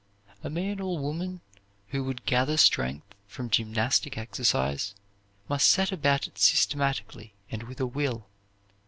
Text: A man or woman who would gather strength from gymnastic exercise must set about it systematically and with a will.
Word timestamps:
A 0.43 0.49
man 0.49 0.79
or 0.79 0.97
woman 0.97 1.41
who 1.89 2.03
would 2.03 2.25
gather 2.25 2.57
strength 2.57 3.13
from 3.27 3.51
gymnastic 3.51 4.17
exercise 4.17 4.95
must 5.47 5.67
set 5.67 5.91
about 5.91 6.25
it 6.25 6.39
systematically 6.39 7.35
and 7.51 7.61
with 7.61 7.79
a 7.79 7.85
will. 7.85 8.25